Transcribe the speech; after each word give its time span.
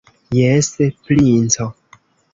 Jes, 0.35 0.69
princo! 1.09 1.71